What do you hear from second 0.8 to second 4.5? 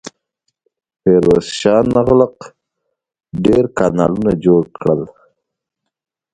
فیروز شاه تغلق ډیر کانالونه